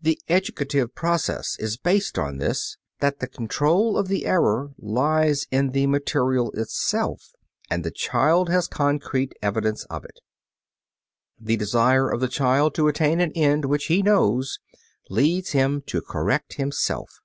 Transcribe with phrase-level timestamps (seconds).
[0.00, 5.72] The educative process is based on this: that the control of the error lies in
[5.72, 7.34] the material itself,
[7.70, 10.18] and the child has concrete evidence of it.
[11.38, 14.60] The desire of the child to attain an end which he knows,
[15.10, 17.20] leads him to correct himself.